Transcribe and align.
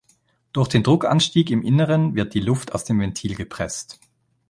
Durch 0.51 0.67
den 0.67 0.81
Druckanstieg 0.81 1.51
im 1.51 1.61
Inneren 1.61 2.15
wird 2.15 2.33
die 2.33 2.39
Luft 2.39 2.73
aus 2.73 2.85
dem 2.85 2.99
Ventil 2.99 3.35
gepresst. 3.35 3.99